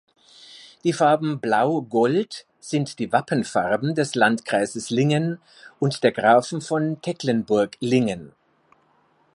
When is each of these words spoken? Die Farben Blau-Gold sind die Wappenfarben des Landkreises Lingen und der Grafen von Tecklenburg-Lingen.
Die 0.83 0.93
Farben 0.93 1.39
Blau-Gold 1.39 2.47
sind 2.59 2.97
die 2.97 3.11
Wappenfarben 3.11 3.93
des 3.93 4.15
Landkreises 4.15 4.89
Lingen 4.89 5.39
und 5.77 6.01
der 6.01 6.11
Grafen 6.11 6.59
von 6.59 6.99
Tecklenburg-Lingen. 7.03 8.31